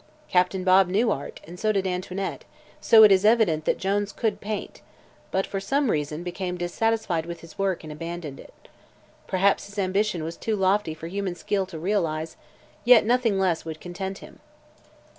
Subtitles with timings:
[0.27, 2.43] Captain Bob knew art, and so did Antoinette,
[2.81, 4.81] so it is evident that Jones could paint,
[5.29, 8.67] but for some reason became dissatisfied with his work and abandoned it.
[9.27, 12.35] Perhaps his ambition was too lofty for human skill to realize,
[12.83, 14.39] yet nothing less would content him."